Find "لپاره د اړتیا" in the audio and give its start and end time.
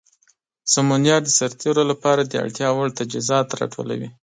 1.91-2.69